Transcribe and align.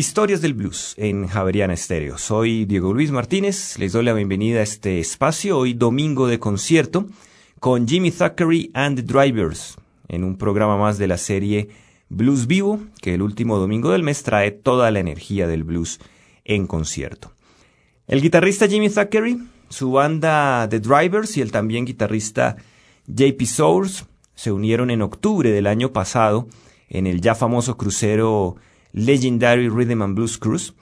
Historias 0.00 0.40
del 0.40 0.54
Blues 0.54 0.94
en 0.96 1.26
Javeriana 1.26 1.74
Estéreo. 1.74 2.16
Soy 2.16 2.64
Diego 2.64 2.94
Luis 2.94 3.10
Martínez, 3.10 3.78
les 3.78 3.92
doy 3.92 4.02
la 4.02 4.14
bienvenida 4.14 4.60
a 4.60 4.62
este 4.62 4.98
espacio, 4.98 5.58
hoy 5.58 5.74
domingo 5.74 6.26
de 6.26 6.38
concierto, 6.38 7.04
con 7.58 7.86
Jimmy 7.86 8.10
Thackeray 8.10 8.70
and 8.72 8.96
the 8.96 9.02
Drivers, 9.02 9.76
en 10.08 10.24
un 10.24 10.38
programa 10.38 10.78
más 10.78 10.96
de 10.96 11.06
la 11.06 11.18
serie 11.18 11.68
Blues 12.08 12.46
Vivo, 12.46 12.80
que 13.02 13.12
el 13.12 13.20
último 13.20 13.58
domingo 13.58 13.90
del 13.90 14.02
mes 14.02 14.22
trae 14.22 14.52
toda 14.52 14.90
la 14.90 15.00
energía 15.00 15.46
del 15.46 15.64
blues 15.64 16.00
en 16.46 16.66
concierto. 16.66 17.32
El 18.06 18.22
guitarrista 18.22 18.66
Jimmy 18.66 18.88
Thackeray, 18.88 19.36
su 19.68 19.92
banda 19.92 20.66
The 20.70 20.80
Drivers 20.80 21.36
y 21.36 21.42
el 21.42 21.52
también 21.52 21.84
guitarrista 21.84 22.56
JP 23.06 23.42
Sours 23.42 24.06
se 24.34 24.50
unieron 24.50 24.90
en 24.90 25.02
octubre 25.02 25.50
del 25.50 25.66
año 25.66 25.92
pasado 25.92 26.48
en 26.88 27.06
el 27.06 27.20
ya 27.20 27.34
famoso 27.34 27.76
crucero 27.76 28.56
Legendary 28.92 29.68
Rhythm 29.68 30.02
and 30.02 30.14
Blues 30.14 30.38
Cruise, 30.38 30.74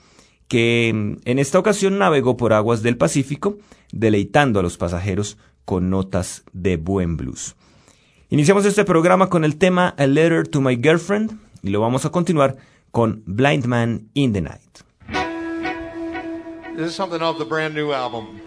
que 0.48 0.92
mm, 0.94 1.20
en 1.24 1.38
esta 1.38 1.58
ocasión 1.58 1.98
navegó 1.98 2.36
por 2.36 2.52
aguas 2.52 2.82
del 2.82 2.96
Pacífico, 2.96 3.58
deleitando 3.92 4.60
a 4.60 4.62
los 4.62 4.76
pasajeros 4.76 5.38
con 5.64 5.90
notas 5.90 6.44
de 6.52 6.76
buen 6.76 7.16
blues. 7.16 7.54
Iniciamos 8.30 8.64
este 8.64 8.84
programa 8.84 9.28
con 9.28 9.44
el 9.44 9.56
tema 9.56 9.94
A 9.96 10.06
Letter 10.06 10.46
to 10.46 10.60
My 10.60 10.76
Girlfriend 10.76 11.38
y 11.62 11.70
lo 11.70 11.80
vamos 11.80 12.04
a 12.04 12.10
continuar 12.10 12.56
con 12.90 13.22
Blind 13.26 13.66
Man 13.66 14.08
in 14.14 14.32
the 14.32 14.40
Night. 14.40 14.82
This 16.76 16.90
is 16.90 16.94
something 16.94 17.20
off 17.20 17.38
the 17.38 17.44
brand 17.44 17.74
new 17.74 17.92
album. 17.92 18.40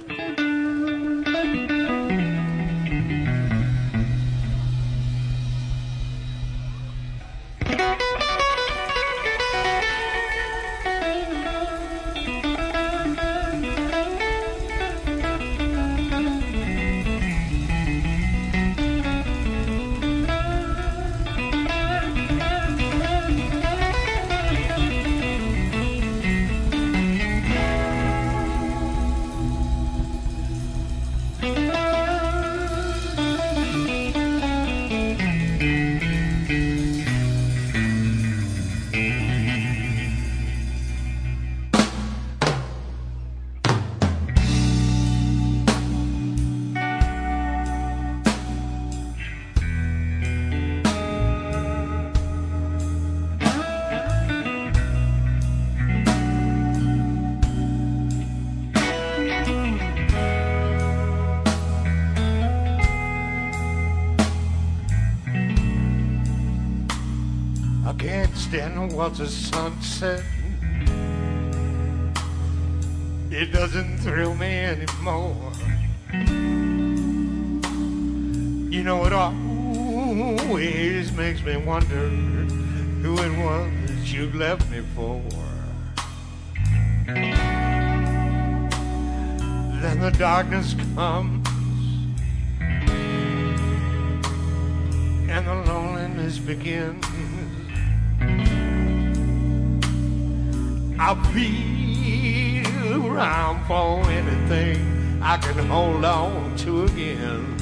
Was 68.54 69.22
a 69.22 69.30
sunset. 69.30 70.22
It 73.30 73.54
doesn't 73.54 74.00
thrill 74.00 74.36
me 74.36 74.66
anymore. 74.66 75.54
You 78.70 78.84
know, 78.84 79.06
it 79.06 79.14
always 79.14 81.14
makes 81.14 81.42
me 81.44 81.56
wonder 81.56 82.10
who 82.10 83.18
it 83.20 83.38
was 83.42 84.12
you 84.12 84.30
left 84.34 84.70
me 84.70 84.82
for. 84.96 85.22
Then 89.82 90.02
the 90.02 90.12
darkness 90.12 90.76
comes 90.96 91.48
and 95.30 95.48
the 95.48 95.56
loneliness 95.72 96.38
begins. 96.38 97.31
I'll 101.04 101.16
be 101.34 102.64
around 102.94 103.66
for 103.66 104.08
anything 104.08 105.20
I 105.20 105.36
can 105.38 105.58
hold 105.66 106.06
on 106.06 106.56
to 106.58 106.84
again. 106.84 107.58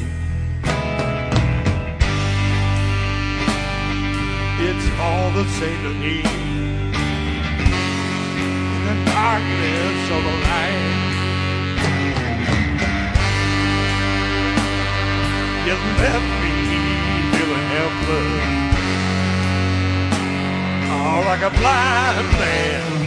It's 4.59 4.87
all 4.99 5.31
the 5.31 5.45
same 5.57 5.81
to 5.83 5.93
me. 6.03 6.19
In 8.43 8.79
the 8.87 8.95
darkness 9.07 9.99
of 10.15 10.21
the 10.27 10.35
light. 10.49 11.07
You 15.65 15.75
left 16.03 16.29
me 16.43 16.55
feeling 17.31 17.67
helpless. 17.77 18.59
Oh, 20.91 21.23
like 21.25 21.41
a 21.41 21.51
blind 21.57 22.27
man. 22.37 22.98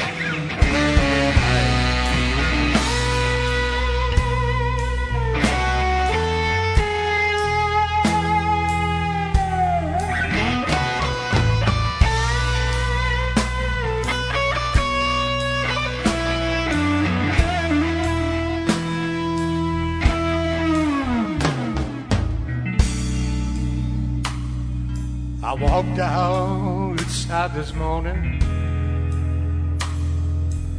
I 25.53 25.55
walked 25.55 25.99
outside 25.99 27.53
this 27.53 27.75
morning. 27.75 28.41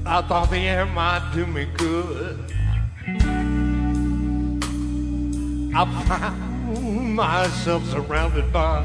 I 0.04 0.20
thought 0.24 0.50
the 0.50 0.58
air 0.58 0.88
might 0.88 1.32
do 1.32 1.46
me 1.46 1.68
good. 1.78 2.40
I 5.76 5.86
found 6.08 7.16
myself 7.16 7.86
surrounded 7.86 8.52
by 8.52 8.82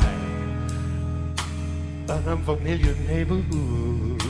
an 2.11 2.29
unfamiliar 2.29 2.95
neighborhood. 3.07 4.23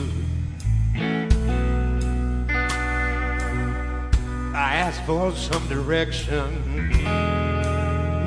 I 4.55 4.75
asked 4.75 5.03
for 5.05 5.33
some 5.33 5.67
direction. 5.67 6.63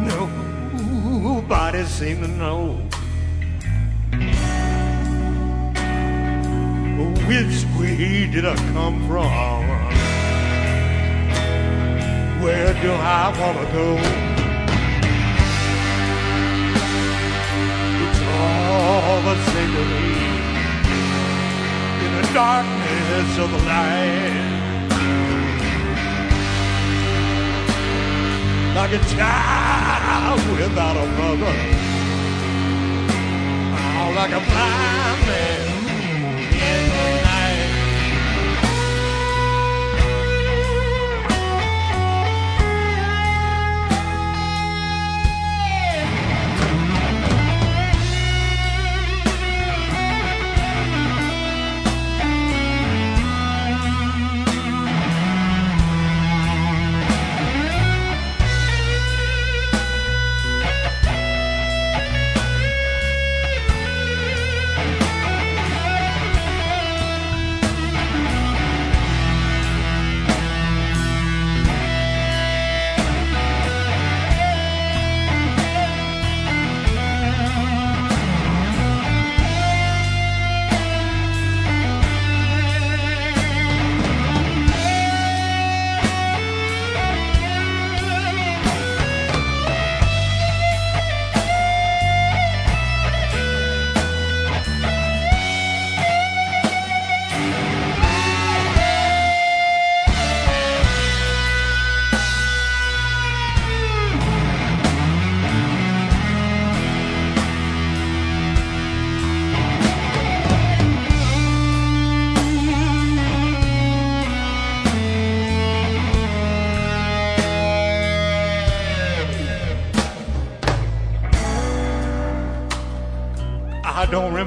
Nobody 0.04 1.84
seemed 1.84 2.24
to 2.24 2.28
know. 2.28 2.90
which 7.32 7.64
way 7.78 8.26
did 8.26 8.44
I 8.44 8.54
come 8.74 8.96
from? 9.06 9.64
Where 12.42 12.74
do 12.82 12.90
I 12.92 13.32
want 13.40 13.56
to 13.58 13.66
go? 13.72 13.88
It's 18.04 18.20
all 18.36 19.18
the 19.28 19.36
same 19.50 19.72
to 19.76 19.84
me. 19.92 20.08
In 22.04 22.10
the 22.20 22.26
darkness 22.34 23.30
of 23.44 23.48
the 23.54 23.62
night, 23.64 24.50
like 28.76 28.92
a 28.92 29.02
child 29.16 30.40
without 30.52 30.96
a 30.96 31.06
mother, 31.20 31.56
oh, 33.78 34.12
like 34.20 34.32
a 34.32 34.42
blind 34.50 35.26
man. 35.26 35.71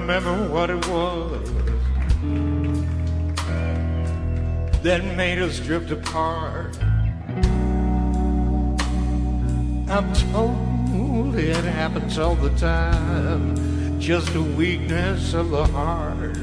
Remember 0.08 0.48
what 0.54 0.70
it 0.70 0.88
was 0.88 1.50
that 4.84 5.04
made 5.18 5.40
us 5.40 5.60
drift 5.60 5.90
apart. 5.90 6.78
I'm 9.90 10.14
told 10.32 11.36
it 11.36 11.56
happens 11.56 12.20
all 12.20 12.36
the 12.36 12.52
time, 12.52 14.00
just 14.00 14.36
a 14.36 14.44
weakness 14.44 15.34
of 15.34 15.50
the 15.50 15.66
heart. 15.66 16.38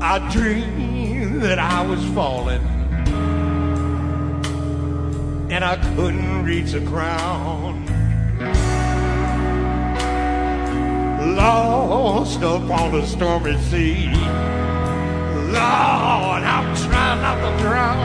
I 0.00 0.28
dreamed 0.30 1.42
that 1.42 1.58
I 1.58 1.84
was 1.84 2.04
falling 2.14 2.62
and 5.50 5.64
I 5.64 5.76
couldn't 5.96 6.44
reach 6.44 6.70
the 6.70 6.80
ground. 6.80 7.87
Lost 11.38 12.42
upon 12.42 12.90
the 12.90 13.06
stormy 13.06 13.56
sea. 13.70 14.10
Lord, 15.54 16.42
I'm 16.42 16.68
trying 16.74 17.20
not 17.22 17.38
to 17.44 17.62
drown. 17.62 17.96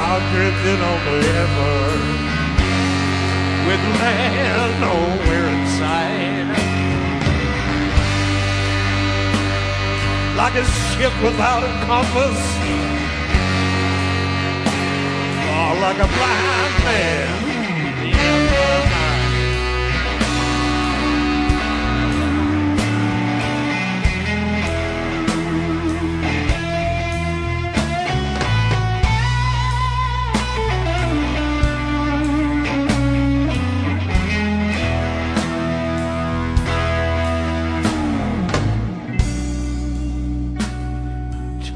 I'm 0.00 0.22
drifting 0.32 0.80
on 0.88 0.98
forever 1.04 1.74
with 3.66 3.82
land 4.00 4.72
nowhere 4.80 5.48
in 5.52 5.60
sight. 5.76 6.48
Like 10.40 10.54
a 10.54 10.64
ship 10.64 11.12
without 11.22 11.62
a 11.62 11.72
compass, 11.84 12.40
or 15.52 15.70
like 15.84 15.98
a 15.98 16.08
blind 16.16 16.74
man 16.84 17.43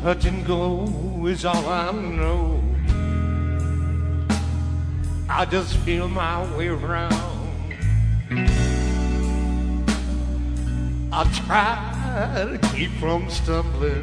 Touch 0.08 0.24
and 0.24 0.46
go 0.46 1.26
is 1.26 1.44
all 1.44 1.68
I 1.68 1.92
know. 1.92 2.64
I 5.28 5.44
just 5.44 5.76
feel 5.84 6.08
my 6.08 6.50
way 6.56 6.68
around. 6.68 7.74
I 11.12 11.24
try 11.44 12.56
to 12.58 12.58
keep 12.72 12.90
from 12.92 13.28
stumbling 13.28 14.02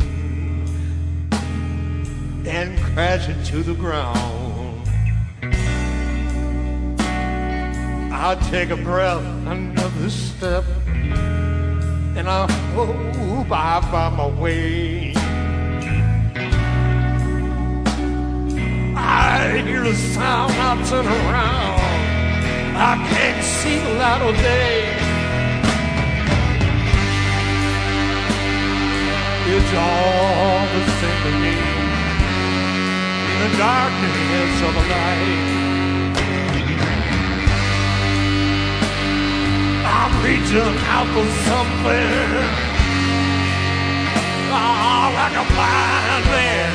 and 2.45 2.77
crashing 2.93 3.41
to 3.45 3.63
the 3.63 3.73
ground. 3.73 4.87
I 8.13 8.35
take 8.51 8.69
a 8.69 8.77
breath, 8.77 9.25
another 9.47 10.09
step, 10.11 10.65
and 10.85 12.29
I 12.29 12.45
hope 12.75 13.51
I 13.51 13.81
find 13.89 14.15
my 14.17 14.27
way. 14.27 15.14
I 19.45 19.61
hear 19.61 19.83
a 19.83 19.93
sound, 19.93 20.51
I 20.53 20.73
turn 20.89 21.05
around. 21.05 21.79
I 22.75 22.93
can't 23.13 23.43
see 23.43 23.77
the 23.77 23.93
light 23.93 24.21
of 24.25 24.35
day. 24.41 24.89
It's 29.53 29.73
all 29.85 30.65
the 30.73 30.81
same 30.97 31.19
to 31.25 31.31
me. 31.45 31.55
In 33.29 33.37
the 33.45 33.51
darkness 33.61 34.53
of 34.65 34.73
the 34.77 34.85
night. 34.97 35.43
I'm 39.93 40.13
reaching 40.25 40.73
out 40.89 41.07
for 41.13 41.27
something. 41.45 42.33
Oh, 44.57 45.05
like 45.13 45.35
a 45.37 45.45
blind 45.53 46.25
man 46.33 46.74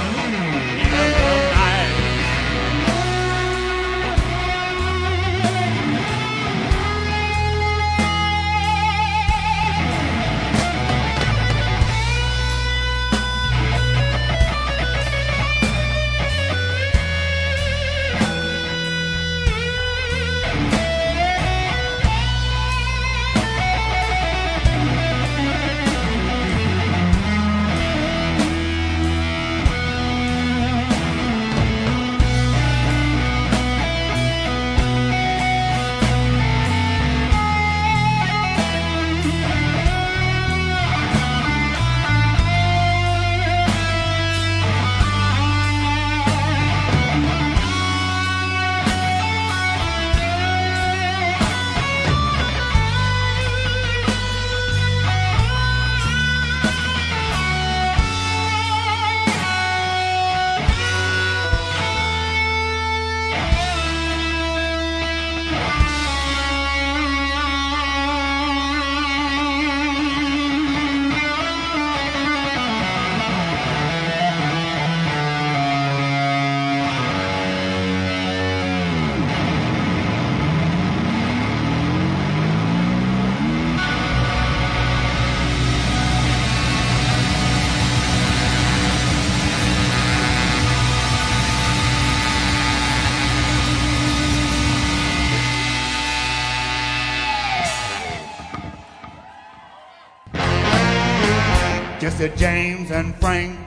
to 102.20 102.28
James 102.36 102.90
and 102.90 103.16
Frank, 103.16 103.58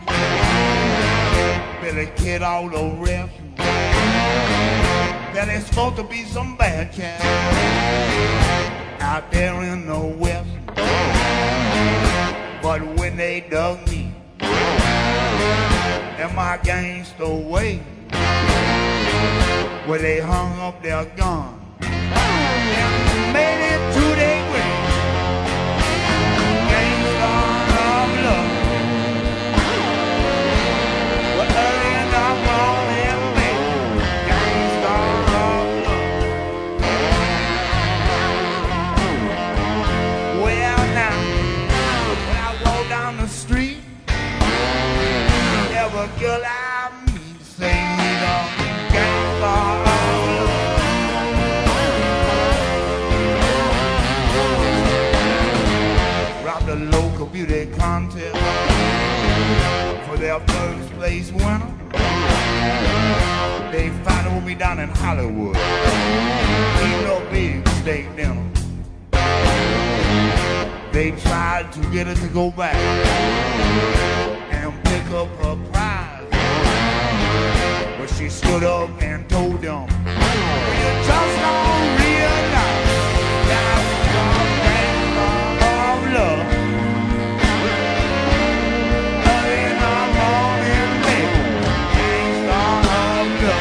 Billy 1.81 2.07
Kid, 2.15 2.43
all 2.43 2.69
the 2.69 3.01
rest. 3.01 3.33
There's 5.33 5.65
supposed 5.65 5.95
to 5.95 6.03
be 6.03 6.23
some 6.25 6.55
bad 6.55 6.91
cats 6.91 7.23
out 9.01 9.31
there 9.31 9.59
in 9.63 9.87
the 9.87 9.99
West. 9.99 10.51
But 12.61 12.85
when 12.99 13.17
they 13.17 13.43
dug 13.49 13.89
me 13.89 14.13
in 16.19 16.35
my 16.35 16.59
gangster 16.63 17.33
way, 17.33 17.77
where 19.87 19.97
they 19.97 20.19
hung 20.19 20.59
up 20.59 20.83
their 20.83 21.05
gun 21.17 21.62
girl 46.19 46.41
I. 46.43 46.73
Robbed 56.43 56.69
a 56.69 56.75
local 56.75 57.25
beauty 57.27 57.67
contest 57.77 58.35
for 60.07 60.17
their 60.17 60.39
first 60.41 60.89
place 60.93 61.31
winner. 61.31 61.73
They 63.71 63.89
down 64.55 64.79
in 64.79 64.89
Hollywood, 64.89 65.55
big 67.31 67.67
steak 67.79 68.15
dinner. 68.15 68.49
They 70.91 71.11
tried 71.11 71.71
to 71.73 71.79
get 71.91 72.07
her 72.07 72.15
to 72.15 72.27
go 72.27 72.51
back 72.51 72.75
and 74.51 74.83
pick 74.85 75.05
up 75.11 75.27
her 75.43 75.55
prize. 75.71 75.92
But 78.03 78.11
she 78.15 78.27
stood 78.27 78.65
up 78.65 78.89
and 79.01 79.29
told 79.29 79.61
them, 79.61 79.87
You 79.87 80.89
just 81.07 81.35
don't 81.39 81.87
realize 82.03 82.99
that 83.47 83.63
I'm 83.71 83.87
gangster 84.65 85.31
of 85.71 86.03
love. 86.11 86.43
The 89.23 89.35
the 93.39 93.55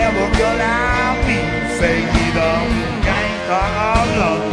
every 0.00 0.28
girl 0.38 0.60
I 0.62 1.20
meet 1.28 1.52
say 1.78 1.96
he's 2.14 2.36
a 2.36 2.52
gangster 3.04 3.68
love. 4.18 4.51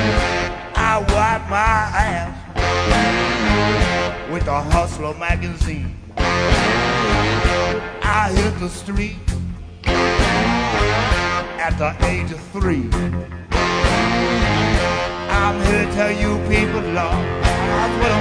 I 0.00 0.98
wipe 1.00 1.50
my 1.50 1.56
ass 2.10 2.34
with 4.30 4.46
a 4.46 4.62
Hustler 4.62 5.14
magazine. 5.14 5.98
I 6.16 6.20
hit 8.34 8.58
the 8.60 8.68
street 8.68 9.16
at 11.58 11.76
the 11.78 11.96
age 12.06 12.30
of 12.30 12.40
three. 12.52 12.88
I'm 15.30 15.60
here 15.66 15.84
to 15.84 15.92
tell 15.92 16.12
you 16.12 16.38
people, 16.48 16.80
Lord, 16.80 17.26
that's 17.42 17.94
what 18.00 18.10
a 18.10 18.12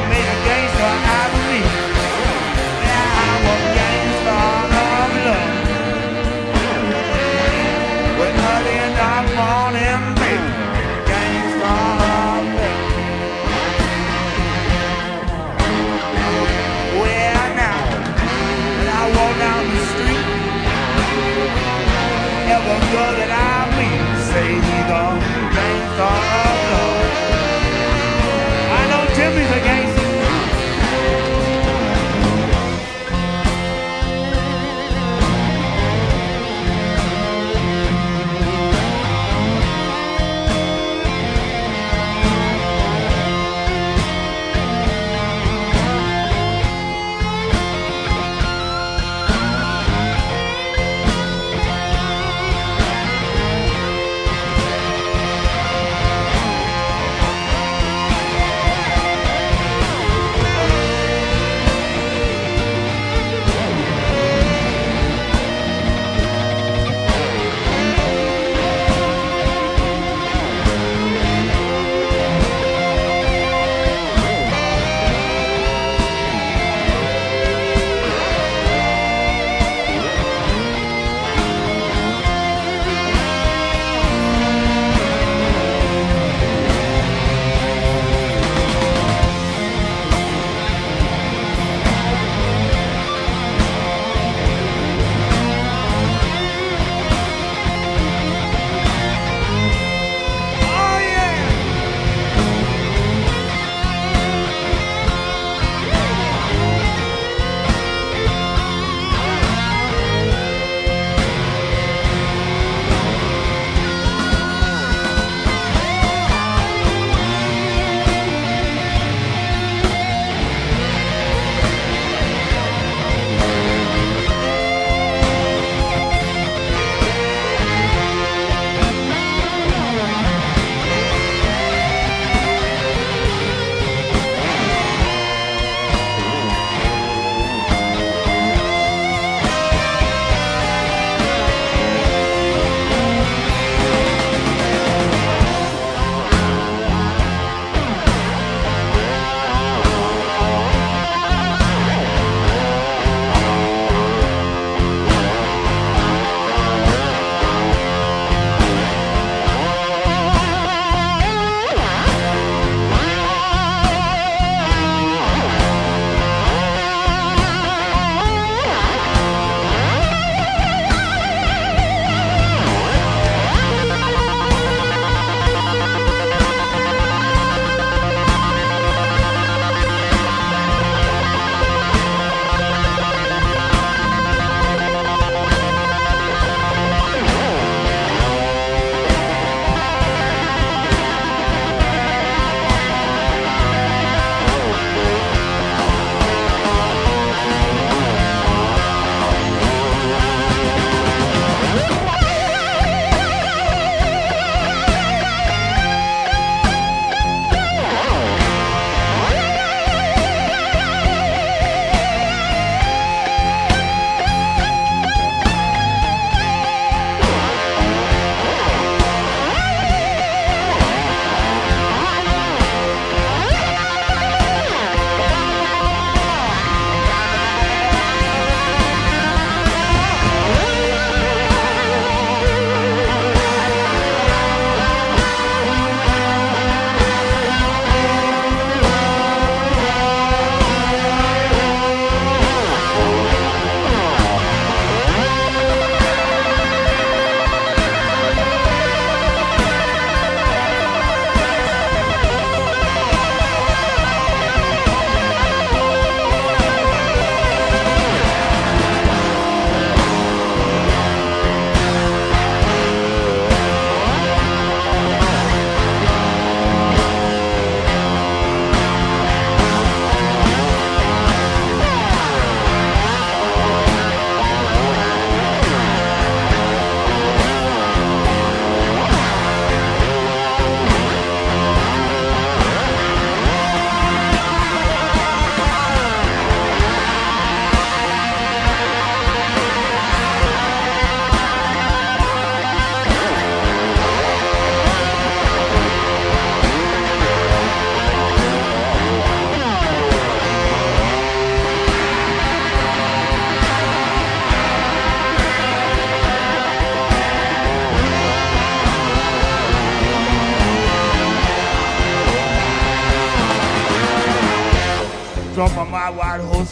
gangster 0.48 0.94
out 1.18 1.32
of 1.38 1.44
me. 1.52 1.62
Yeah, 2.84 3.24
I'm 3.24 3.44
a 3.54 3.56
gangster 3.78 4.44
of 4.84 5.12
love. 5.28 5.52
When 8.20 8.34
early 8.52 8.76
in 8.86 8.92
the 9.02 9.14
morning, 9.38 10.04
baby, 10.20 10.52
every 22.58 22.80
girl 22.92 23.14
that 23.20 23.32
I 23.32 23.58
meet 23.78 24.04
say 24.28 24.50
he's 24.56 24.90
a 24.92 25.06
gangsta 25.56 26.57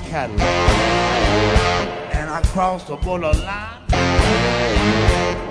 Cadillac. 0.01 0.41
And 2.13 2.29
I 2.29 2.41
crossed 2.53 2.87
the 2.87 2.95
borderline. 2.97 3.81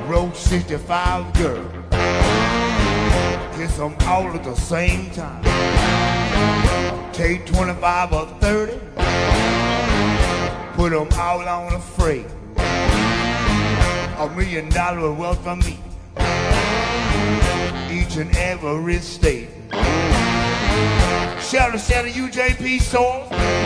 Road 0.09 0.37
65 0.37 1.33
girl. 1.35 1.70
Kiss 3.57 3.76
them 3.76 3.94
all 4.02 4.28
at 4.28 4.44
the 4.44 4.54
same 4.54 5.11
time. 5.11 5.42
Take 7.12 7.46
25 7.46 8.12
or 8.12 8.26
30. 8.40 8.72
Put 10.74 10.90
them 10.90 11.09
all 11.18 11.48
on 11.48 11.74
a 11.74 11.80
freight. 11.80 12.26
A 12.57 14.28
million 14.37 14.68
dollar 14.70 15.12
wealth 15.12 15.42
for 15.44 15.57
me. 15.57 15.78
Each 17.90 18.16
and 18.16 18.37
every 18.37 18.98
state. 18.98 19.48
Shelter, 21.40 21.78
to 21.78 22.11
UJP 22.11 22.80
source. 22.80 23.63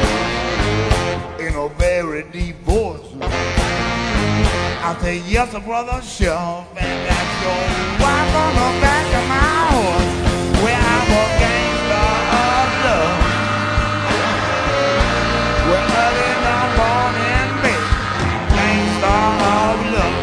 In 1.48 1.54
a 1.54 1.68
very 1.78 2.24
deep 2.24 2.56
voice. 2.56 3.00
I 3.22 4.94
say, 5.00 5.16
yes, 5.26 5.50
brother, 5.64 6.02
sure. 6.02 6.66
And 6.76 7.08
that's 7.08 7.40
your 7.40 7.62
wife 8.04 8.34
on 8.36 8.52
the 8.52 8.68
back 8.84 9.08
of 9.16 9.24
my 9.32 9.48
horse. 9.72 10.12
Where 10.60 10.76
I'm 10.76 11.08
a 11.08 11.24
gangster 11.40 12.08
of 12.36 12.68
love. 12.84 13.16
Where 15.68 15.88
early 16.04 16.26
in 16.36 16.40
the 16.44 16.60
morning, 16.76 17.50
baby. 17.64 17.96
Gangster 18.52 19.24
of 19.56 19.80
love. 19.96 20.16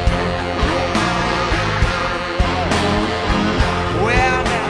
Well, 4.06 4.40
now, 4.46 4.70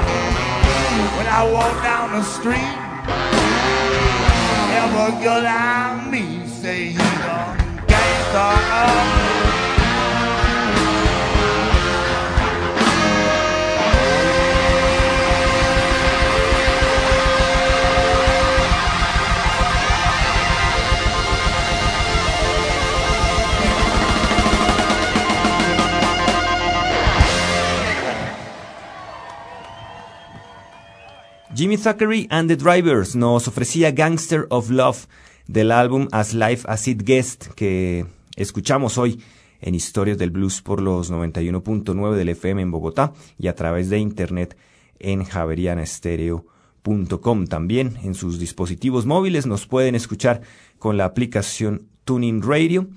when 1.17 1.27
I 1.27 1.41
walk 1.51 1.75
down 1.83 2.07
the 2.15 2.23
street, 2.23 2.75
every 4.71 5.11
girl 5.21 5.45
I 5.45 6.07
meet 6.09 6.34
Jimmy 31.55 31.77
Thackeray 31.77 32.27
and 32.29 32.49
the 32.49 32.57
Drivers 32.57 33.15
nos 33.15 33.47
ofrecía 33.47 33.95
Gangster 33.95 34.45
of 34.51 34.69
Love 34.69 35.07
del 35.47 35.71
álbum 35.71 36.07
As 36.11 36.33
Life 36.33 36.65
As 36.67 36.87
It 36.87 37.03
Guest 37.03 37.47
que 37.55 38.05
escuchamos 38.35 38.97
hoy 38.97 39.21
en 39.61 39.75
Historias 39.75 40.17
del 40.17 40.31
Blues 40.31 40.61
por 40.61 40.81
los 40.81 41.09
91.9 41.11 42.15
del 42.15 42.29
FM 42.29 42.61
en 42.61 42.71
Bogotá 42.71 43.11
y 43.37 43.47
a 43.47 43.55
través 43.55 43.89
de 43.89 43.99
internet 43.99 44.57
en 44.99 45.23
javerianastereo.com. 45.23 47.47
También 47.47 47.97
en 48.03 48.13
sus 48.13 48.39
dispositivos 48.39 49.05
móviles 49.05 49.45
nos 49.45 49.67
pueden 49.67 49.95
escuchar 49.95 50.41
con 50.79 50.97
la 50.97 51.05
aplicación 51.05 51.87
Tuning 52.03 52.41
Radio. 52.41 52.87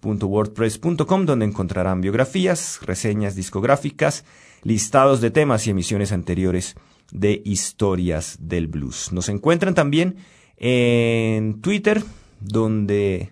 historiasdelblues.wordpress.com 0.03 1.25
donde 1.25 1.45
encontrarán 1.45 2.01
biografías, 2.01 2.79
reseñas 2.83 3.35
discográficas, 3.35 4.25
listados 4.63 5.21
de 5.21 5.31
temas 5.31 5.65
y 5.65 5.71
emisiones 5.71 6.11
anteriores 6.11 6.75
de 7.11 7.41
historias 7.45 8.37
del 8.41 8.67
blues. 8.67 9.11
Nos 9.11 9.29
encuentran 9.29 9.73
también 9.73 10.17
en 10.57 11.61
Twitter 11.61 12.03
donde 12.39 13.31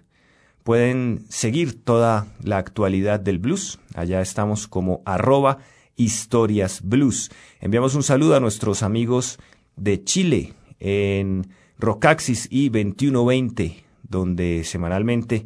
pueden 0.64 1.26
seguir 1.30 1.84
toda 1.84 2.28
la 2.44 2.58
actualidad 2.58 3.20
del 3.20 3.40
blues. 3.40 3.80
Allá 3.94 4.22
estamos 4.22 4.68
como 4.68 5.02
arroba 5.06 5.60
historias 5.96 6.82
blues. 6.84 7.32
Enviamos 7.60 7.96
un 7.96 8.04
saludo 8.04 8.36
a 8.36 8.40
nuestros 8.40 8.84
amigos 8.84 9.40
de 9.76 10.04
Chile 10.04 10.54
en 10.80 11.48
Rocaxis 11.78 12.48
y 12.52 12.70
2120, 12.70 13.84
donde 14.04 14.64
semanalmente 14.64 15.46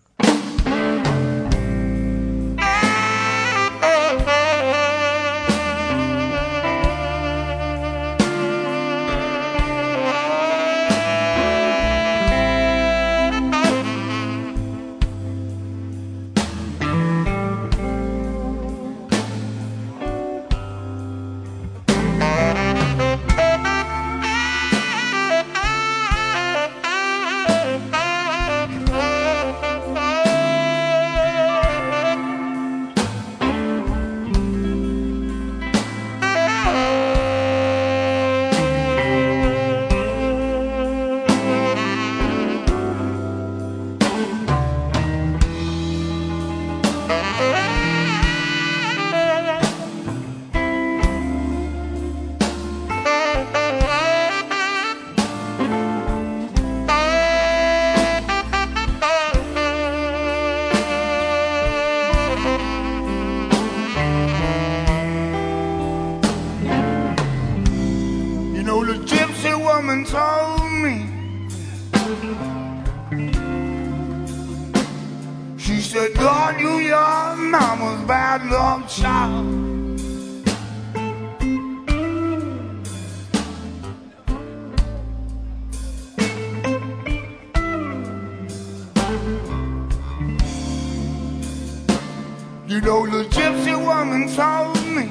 You 92.68 92.82
know 92.82 93.06
the 93.06 93.24
gypsy 93.30 93.74
woman 93.82 94.28
told 94.36 94.76
me. 94.94 95.08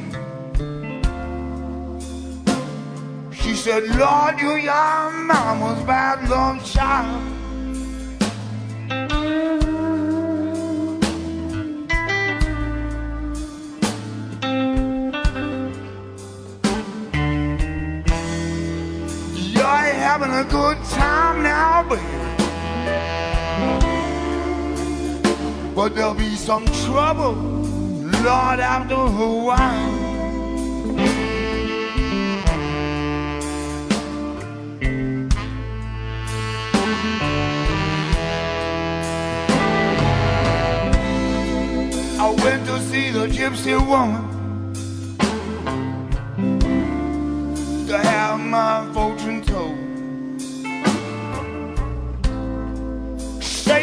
She 3.35 3.55
said, 3.55 3.85
Lord, 3.97 4.38
you 4.38 4.57
your 4.57 5.11
mama's 5.25 5.83
bad 5.85 6.29
love 6.29 6.62
child. 6.71 7.23
You're 19.35 19.95
having 20.05 20.31
a 20.31 20.45
good 20.45 20.77
time 20.90 21.42
now, 21.42 21.88
baby. 21.88 22.26
But 25.77 25.95
there'll 25.95 26.15
be 26.15 26.35
some 26.37 26.65
trouble, 26.87 27.35
Lord, 27.35 28.61
after 28.61 28.95
a 28.95 29.09
while. 29.47 30.07
I 42.19 42.35
went 42.43 42.67
to 42.69 42.81
see 42.81 43.11
the 43.11 43.27
gypsy 43.27 43.77
woman 43.87 44.25
to 47.87 47.99
have 47.99 48.41
my 48.41 48.91
fortune 48.95 49.15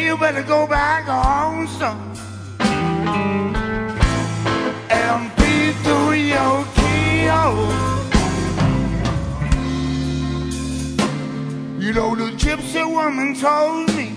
you 0.04 0.18
better 0.18 0.42
go 0.42 0.66
back 0.66 1.04
home, 1.06 1.66
son, 1.66 1.96
and 4.90 5.30
peep 5.36 5.74
through 5.82 6.12
your 6.12 6.64
keyhole. 6.76 7.68
Oh. 7.68 7.90
You 11.80 11.92
know 11.94 12.14
the 12.14 12.30
gypsy 12.36 12.84
woman 12.84 13.34
told 13.34 13.88
me. 13.96 14.10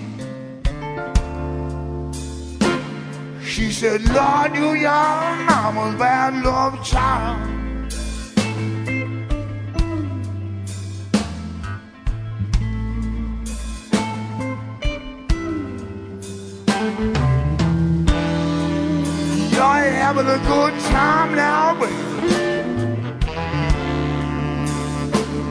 She 3.42 3.72
said, 3.72 4.02
Lord, 4.12 4.54
you 4.54 4.74
your 4.74 5.46
mama's 5.48 5.98
bad 5.98 6.44
love 6.44 6.84
child. 6.84 7.57
Having 20.08 20.26
a 20.26 20.38
good 20.46 20.72
time 20.84 21.34
now, 21.34 21.74
baby. 21.78 21.94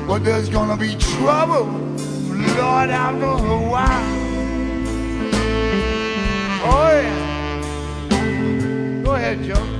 But 0.08 0.24
there's 0.24 0.50
gonna 0.50 0.76
be 0.76 0.96
trouble, 0.96 1.68
Lord, 2.58 2.90
after 2.90 3.26
a 3.26 3.70
while. 3.72 4.16
Oh, 6.66 6.90
yeah. 7.04 7.22
Go 9.04 9.14
ahead, 9.14 9.44
Joe. 9.44 9.77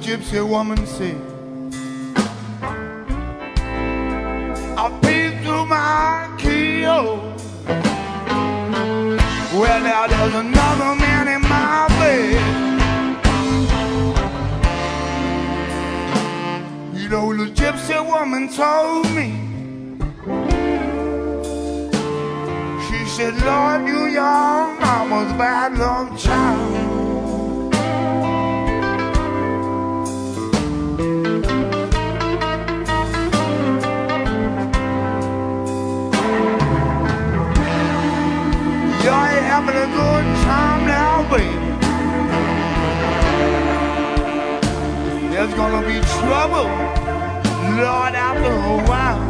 Gypsy 0.00 0.40
woman 0.48 0.86
said. 0.86 1.29
Trouble, 46.50 46.68
Lord, 47.76 48.14
after 48.14 48.52
a 48.52 48.88
while. 48.88 49.29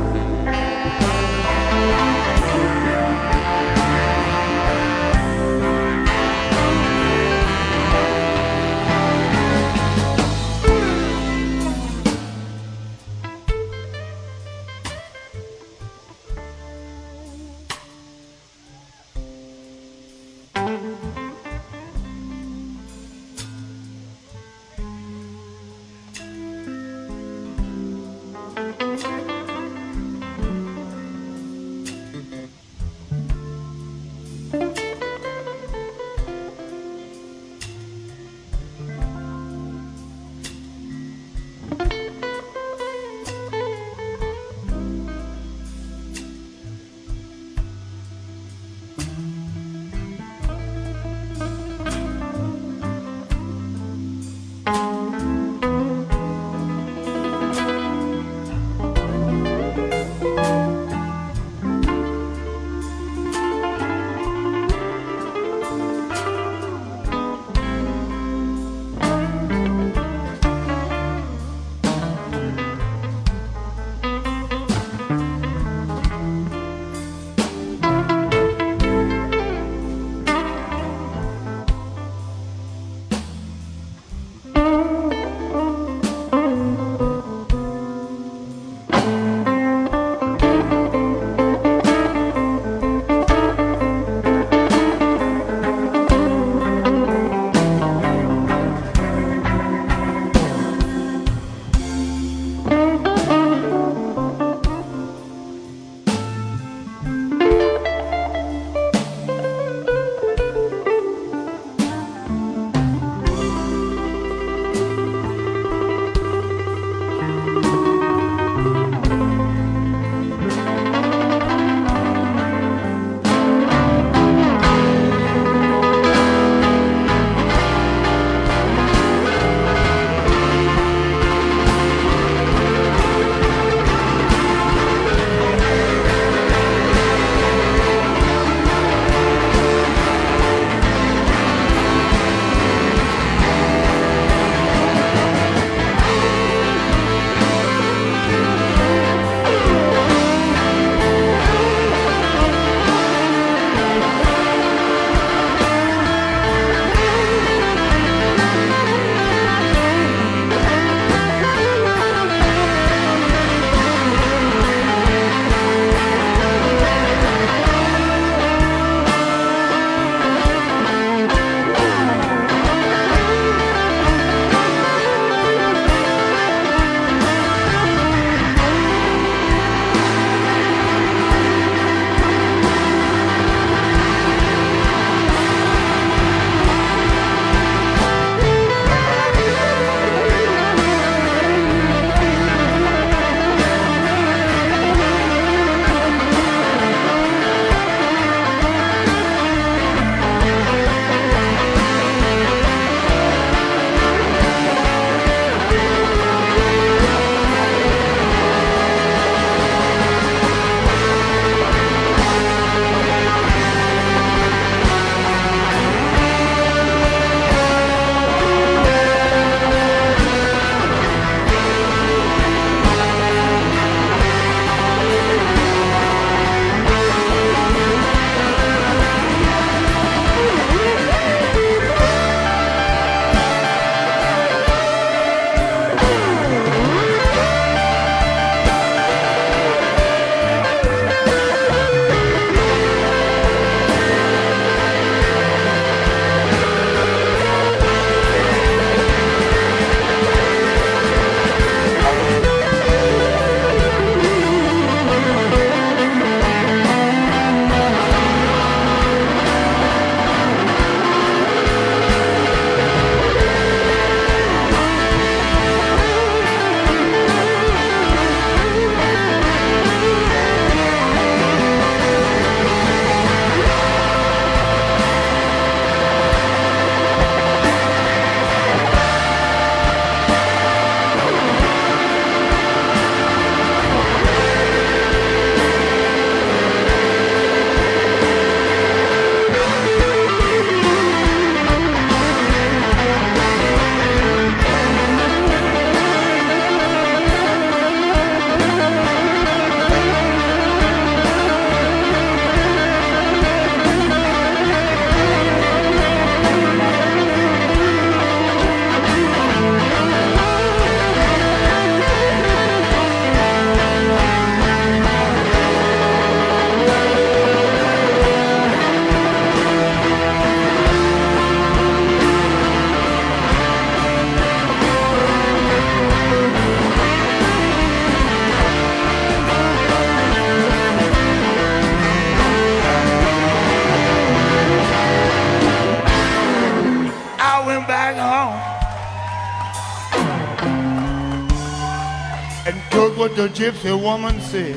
The 343.41 343.49
gypsy 343.49 343.99
woman 343.99 344.38
said. 344.38 344.76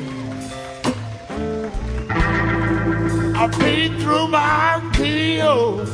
I 3.36 3.46
peeked 3.48 4.00
through 4.00 4.28
my 4.28 4.80
keyhole. 4.94 5.84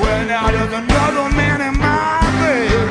Well, 0.00 0.26
now 0.26 0.50
there's 0.50 0.72
another 0.72 1.28
man 1.36 1.60
in 1.60 1.78
my 1.78 2.20
bed. 2.40 2.88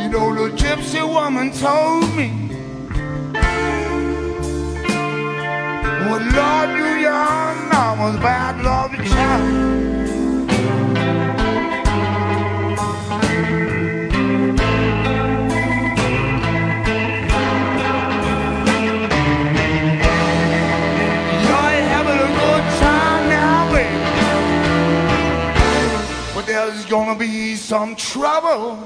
You 0.00 0.08
know, 0.08 0.28
the 0.34 0.48
gypsy 0.56 1.02
woman 1.06 1.52
told 1.52 2.08
me. 2.16 2.30
Well, 6.06 6.24
Lord, 6.38 6.70
you 6.78 6.90
young, 7.08 7.58
I 7.72 7.94
was 8.00 8.16
bad, 8.20 8.64
love 8.64 8.83
gonna 26.94 27.18
be 27.18 27.56
some 27.56 27.96
trouble. 27.96 28.78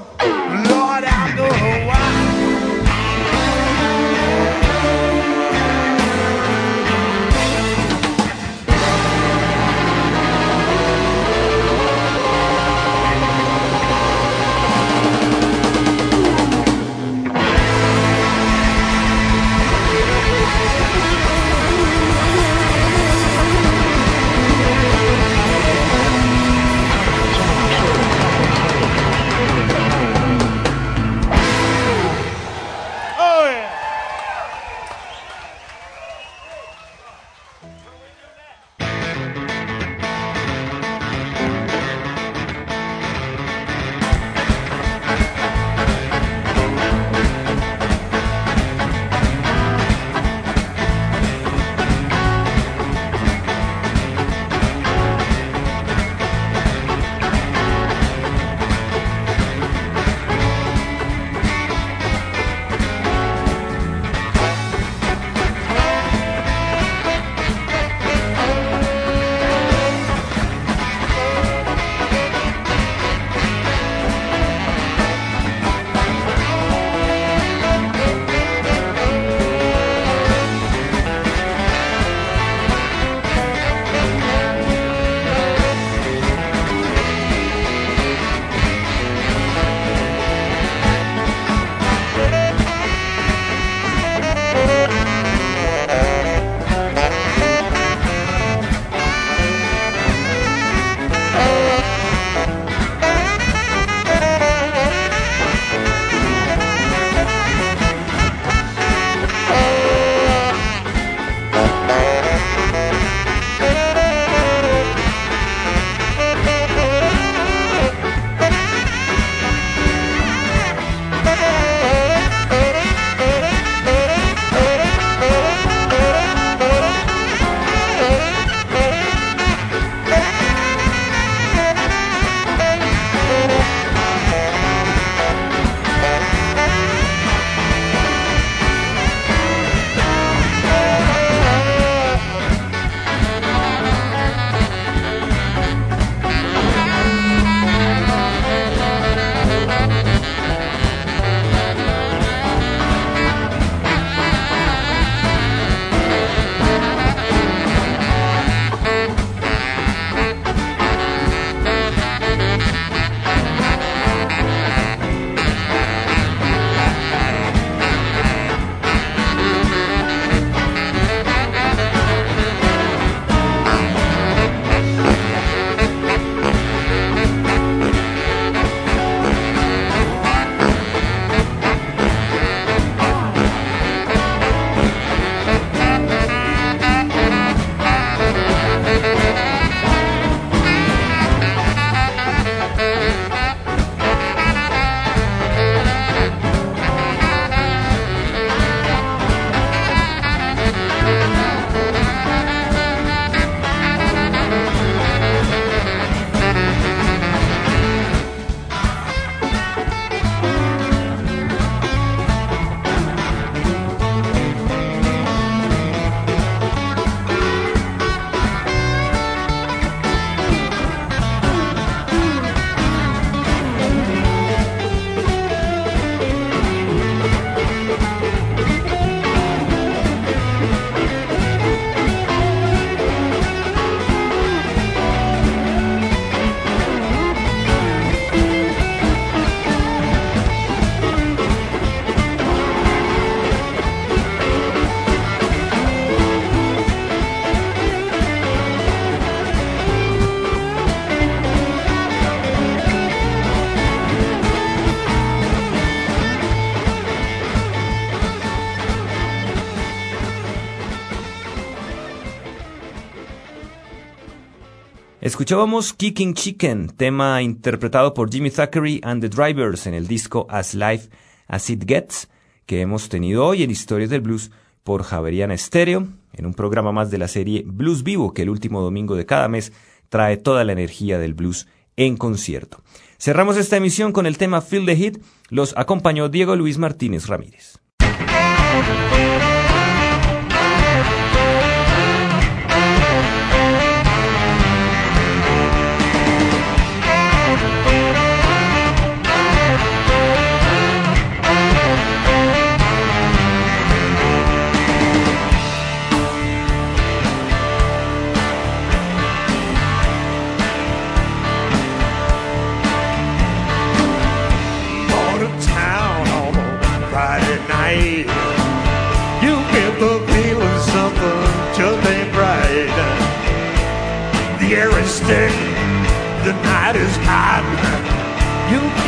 Escuchábamos 265.29 265.93
Kicking 265.93 266.33
Chicken, 266.33 266.87
tema 266.87 267.43
interpretado 267.43 268.15
por 268.15 268.31
Jimmy 268.31 268.49
Thackeray 268.49 268.99
and 269.03 269.21
the 269.21 269.29
Drivers 269.29 269.85
en 269.85 269.93
el 269.93 270.07
disco 270.07 270.47
As 270.49 270.73
Life 270.73 271.09
As 271.47 271.69
It 271.69 271.83
Gets, 271.87 272.29
que 272.65 272.81
hemos 272.81 273.09
tenido 273.09 273.45
hoy 273.45 273.61
en 273.61 273.69
Historias 273.69 274.09
del 274.09 274.21
Blues 274.21 274.49
por 274.83 275.03
Javeriana 275.03 275.55
Stereo, 275.55 276.07
en 276.33 276.45
un 276.47 276.55
programa 276.55 276.91
más 276.91 277.11
de 277.11 277.19
la 277.19 277.27
serie 277.27 277.63
Blues 277.63 278.01
Vivo, 278.01 278.33
que 278.33 278.41
el 278.41 278.49
último 278.49 278.81
domingo 278.81 279.15
de 279.15 279.27
cada 279.27 279.47
mes 279.47 279.71
trae 280.09 280.35
toda 280.35 280.63
la 280.63 280.71
energía 280.71 281.19
del 281.19 281.35
blues 281.35 281.67
en 281.95 282.17
concierto. 282.17 282.81
Cerramos 283.19 283.55
esta 283.55 283.77
emisión 283.77 284.11
con 284.11 284.25
el 284.25 284.39
tema 284.39 284.61
Feel 284.61 284.87
the 284.87 284.95
Hit, 284.95 285.19
los 285.49 285.77
acompañó 285.77 286.29
Diego 286.29 286.55
Luis 286.55 286.79
Martínez 286.79 287.27
Ramírez. 287.27 287.78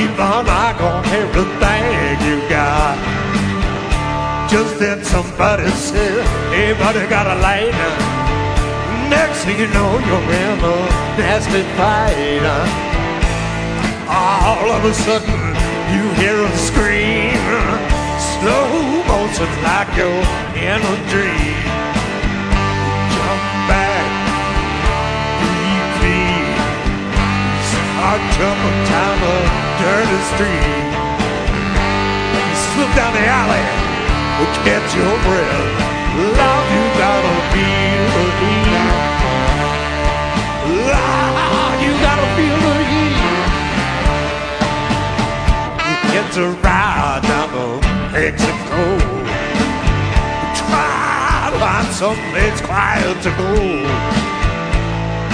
Keep 0.01 0.19
on 0.19 0.45
knock 0.45 0.81
on 0.81 1.05
everything 1.21 2.17
you 2.25 2.37
got. 2.49 2.97
Just 4.49 4.79
then 4.79 5.03
somebody 5.03 5.69
said, 5.69 6.25
everybody 6.53 7.07
got 7.07 7.27
a 7.27 7.37
light. 7.45 7.75
Next 9.09 9.45
thing 9.45 9.59
you 9.59 9.67
know, 9.67 9.91
you're 10.07 10.31
in 10.43 10.57
a 10.73 10.77
nasty 11.19 11.63
fight. 11.77 12.45
All 14.09 14.67
of 14.77 14.83
a 14.85 14.93
sudden, 14.93 15.41
you 15.93 16.03
hear 16.21 16.37
a 16.49 16.51
scream. 16.67 17.45
Slow 18.31 18.69
motion 19.11 19.51
like 19.67 19.91
you're 19.97 20.25
in 20.69 20.81
a 20.93 20.95
dream. 21.11 21.70
Street. 30.35 30.91
You 32.35 32.55
slip 32.71 32.91
down 32.95 33.11
the 33.13 33.25
alley, 33.25 33.63
will 34.37 34.53
catch 34.65 34.89
your 34.95 35.15
breath. 35.25 35.91
Love, 36.39 36.67
you 36.75 36.83
gotta 36.99 37.33
feel 37.51 38.03
the 38.15 38.25
heat. 38.39 39.11
Love, 40.91 41.75
you 41.83 41.91
gotta 42.05 42.27
feel 42.37 42.59
the 42.67 42.75
heat. 42.91 43.17
You 45.87 45.95
get 46.15 46.27
to 46.37 46.45
ride 46.63 47.23
down 47.29 47.47
to 47.55 47.65
Mexico. 48.13 48.81
Try 50.59 51.49
to 51.51 51.59
find 51.59 51.87
some 52.01 52.19
place 52.31 52.61
quiet 52.61 53.17
to 53.23 53.31
go 53.37 54.31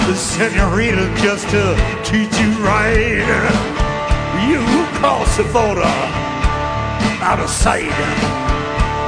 the 0.08 0.16
senorita 0.16 1.04
just 1.20 1.50
to 1.50 1.76
treat 2.02 2.32
you 2.40 2.48
right. 2.64 3.28
You 4.48 4.87
cross 4.98 5.36
the 5.36 5.44
border 5.54 5.94
out 7.22 7.38
of 7.38 7.48
sight. 7.48 7.94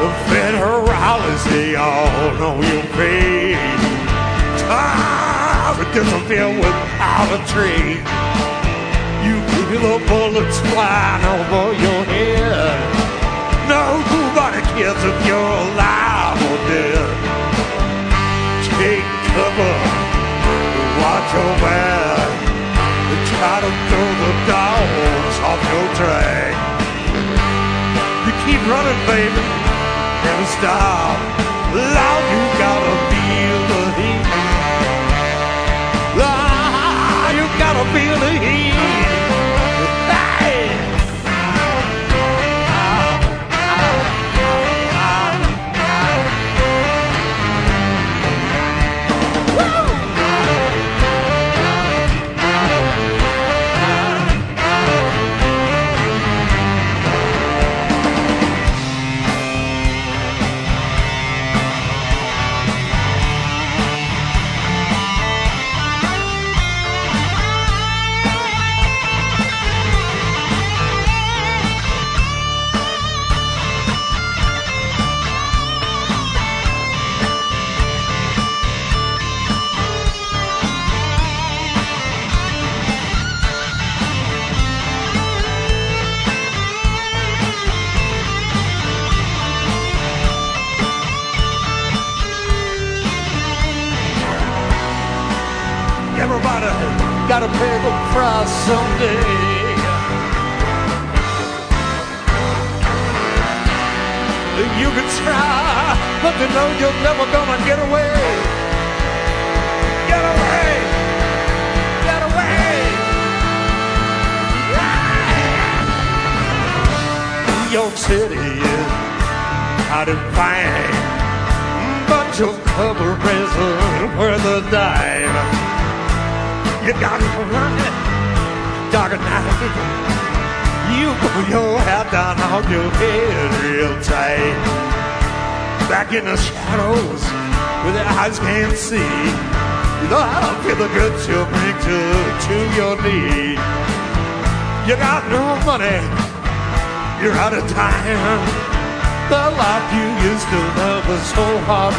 The 0.00 0.10
federales, 0.30 1.42
they 1.50 1.74
all 1.74 2.30
know 2.38 2.54
your 2.62 2.84
fate. 2.94 3.58
Time 4.70 5.76
to 5.78 5.86
disappear 5.92 6.46
without 6.46 7.30
a 7.34 7.40
trace. 7.50 7.98
You 9.26 9.36
feel 9.50 9.82
the 9.82 9.98
bullets 10.06 10.58
flying 10.70 11.24
over 11.34 11.74
your 11.84 12.02
head. 12.06 12.78
Nobody 13.66 14.62
cares 14.74 15.02
if 15.10 15.18
you're 15.26 15.54
alive 15.64 16.38
or 16.50 16.58
dead. 16.70 17.10
Take 18.78 19.10
cover 19.34 19.74
watch 21.02 21.34
your 21.34 21.54
back. 21.64 22.30
Try 23.30 23.60
to 23.60 23.70
throw 23.88 24.08
the 24.22 24.32
dogs 24.46 25.19
off 25.44 25.60
your 25.72 25.86
track. 25.96 26.52
You 28.26 28.32
keep 28.44 28.60
running, 28.68 29.00
baby, 29.06 29.42
never 30.24 30.46
stop. 30.56 31.16
Loud, 31.74 32.24
you 32.32 32.42
gotta 32.58 32.94
feel 33.10 33.58
the 33.72 33.82
heat. 33.98 34.26
Ah, 36.22 37.32
you 37.36 37.44
gotta 37.58 37.84
feel 37.94 38.16
the 38.18 38.32
heat. 38.44 38.99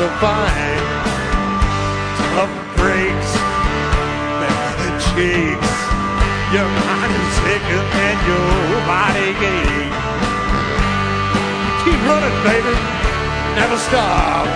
To 0.02 0.10
find. 0.18 0.82
Tough 2.34 2.78
breaks 2.78 3.32
cheeks. 5.14 5.74
Your 6.50 6.66
mind 6.66 7.14
is 7.22 7.34
sicker 7.38 7.84
and 8.06 8.18
your 8.26 8.82
body 8.90 9.30
aches. 9.54 10.02
Keep 11.84 12.00
running, 12.10 12.38
baby, 12.42 12.76
never 13.54 13.78
stop. 13.78 14.48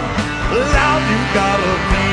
Loud, 0.49 1.01
you 1.11 1.19
gotta 1.37 1.73
feel 1.89 2.04